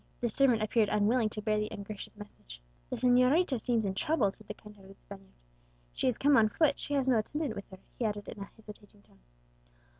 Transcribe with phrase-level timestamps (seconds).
[0.19, 2.59] The servant appeared unwilling to bear the ungracious message.
[2.89, 5.27] "The señorita seems in trouble," said the kind hearted Spaniard;
[5.93, 8.45] "she has come on foot; she has no attendant with her," he added, in a
[8.57, 9.19] hesitating tone.